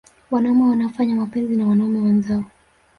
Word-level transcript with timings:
Wanaume 0.31 0.63
wanaofanya 0.69 1.15
mapenzi 1.15 1.55
na 1.57 1.67
wanaume 1.67 1.99
wenzao 1.99 2.43